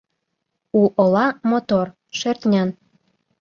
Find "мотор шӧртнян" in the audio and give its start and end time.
1.51-2.69